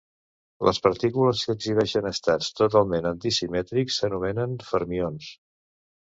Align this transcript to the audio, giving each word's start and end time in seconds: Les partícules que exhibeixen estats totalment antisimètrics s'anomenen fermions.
Les 0.67 0.77
partícules 0.83 1.41
que 1.49 1.53
exhibeixen 1.57 2.07
estats 2.11 2.47
totalment 2.59 3.09
antisimètrics 3.09 3.99
s'anomenen 4.01 4.57
fermions. 4.71 5.29